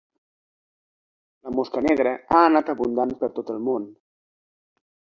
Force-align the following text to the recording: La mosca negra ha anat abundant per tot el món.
La 1.43 1.53
mosca 1.59 1.85
negra 1.89 2.15
ha 2.33 2.41
anat 2.49 2.75
abundant 2.77 3.15
per 3.23 3.33
tot 3.39 3.55
el 3.59 3.65
món. 3.71 3.89